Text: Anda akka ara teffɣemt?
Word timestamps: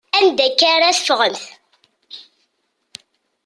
Anda 0.17 0.43
akka 0.47 0.65
ara 0.75 0.97
teffɣemt? 0.97 1.43